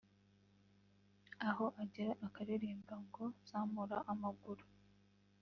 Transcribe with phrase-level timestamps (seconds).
[1.49, 4.65] Aho agera akaririmba ngo ‘Zamura amaguru’